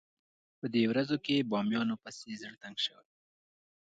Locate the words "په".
0.59-0.65